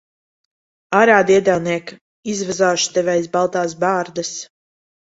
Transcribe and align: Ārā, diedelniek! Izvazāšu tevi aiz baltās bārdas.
Ārā, 0.99 1.17
diedelniek! 1.27 1.93
Izvazāšu 2.35 2.91
tevi 2.99 3.17
aiz 3.19 3.33
baltās 3.39 3.79
bārdas. 3.87 4.35